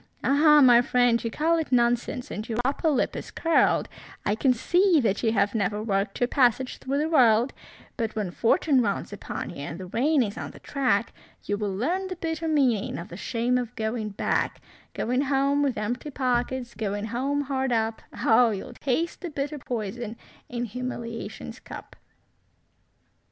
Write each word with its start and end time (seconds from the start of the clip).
Ah! 0.23 0.61
my 0.61 0.81
friend, 0.81 1.23
you 1.23 1.29
call 1.29 1.59
it 1.59 1.71
nonsense, 1.71 2.31
and 2.31 2.49
your 2.49 2.57
upper 2.65 2.89
lip 2.89 3.15
is 3.15 3.29
curled, 3.29 3.87
I 4.25 4.33
can 4.33 4.51
see 4.51 4.99
that 4.99 5.21
you 5.21 5.31
have 5.33 5.53
never 5.53 5.83
worked 5.83 6.19
your 6.19 6.27
passage 6.27 6.79
through 6.79 6.97
the 6.97 7.07
world; 7.07 7.53
But 7.97 8.15
when 8.15 8.31
fortune 8.31 8.81
rounds 8.81 9.13
upon 9.13 9.51
you 9.51 9.57
and 9.57 9.79
the 9.79 9.85
rain 9.85 10.23
is 10.23 10.39
on 10.39 10.49
the 10.49 10.59
track, 10.59 11.13
You 11.43 11.55
will 11.55 11.75
learn 11.75 12.07
the 12.07 12.15
bitter 12.15 12.47
meaning 12.47 12.97
of 12.97 13.09
the 13.09 13.15
shame 13.15 13.59
of 13.59 13.75
going 13.75 14.09
back; 14.09 14.59
Going 14.95 15.21
home 15.21 15.61
with 15.61 15.77
empty 15.77 16.09
pockets, 16.09 16.73
Going 16.73 17.05
home 17.05 17.41
hard 17.41 17.71
up; 17.71 18.01
Oh, 18.25 18.49
you'll 18.49 18.73
taste 18.73 19.21
the 19.21 19.29
bitter 19.29 19.59
poison 19.59 20.17
in 20.49 20.65
humiliation's 20.65 21.59
cup. 21.59 21.95